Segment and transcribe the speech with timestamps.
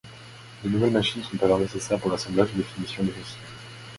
[0.63, 3.37] De nouvelles machines sont alors nécessaires pour l’assemblage et les finitions de ceux-ci.